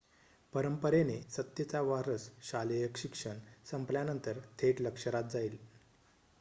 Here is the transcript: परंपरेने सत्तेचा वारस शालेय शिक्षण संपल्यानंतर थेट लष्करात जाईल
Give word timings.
परंपरेने 0.53 1.17
सत्तेचा 1.31 1.81
वारस 1.83 2.27
शालेय 2.43 2.87
शिक्षण 2.95 3.39
संपल्यानंतर 3.71 4.39
थेट 4.59 4.81
लष्करात 4.81 5.29
जाईल 5.33 5.57